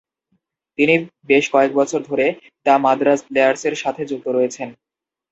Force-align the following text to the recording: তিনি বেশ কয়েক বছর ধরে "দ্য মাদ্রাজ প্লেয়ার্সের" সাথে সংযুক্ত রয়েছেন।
তিনি 0.79 0.95
বেশ 1.29 1.45
কয়েক 1.53 1.71
বছর 1.73 1.99
ধরে 2.09 2.25
"দ্য 2.65 2.75
মাদ্রাজ 2.85 3.19
প্লেয়ার্সের" 3.27 3.75
সাথে 3.75 4.01
সংযুক্ত 4.03 4.25
রয়েছেন। 4.29 4.69